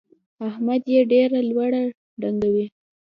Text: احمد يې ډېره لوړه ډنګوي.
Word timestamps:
احمد 0.47 0.83
يې 0.93 1.01
ډېره 1.11 1.39
لوړه 1.49 1.83
ډنګوي. 2.21 2.65